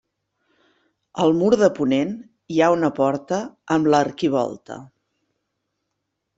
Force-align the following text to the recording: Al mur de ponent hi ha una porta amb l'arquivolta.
Al 1.25 1.33
mur 1.41 1.49
de 1.63 1.69
ponent 1.81 2.15
hi 2.55 2.59
ha 2.61 2.71
una 2.77 2.91
porta 3.01 3.39
amb 3.77 3.93
l'arquivolta. 3.95 4.81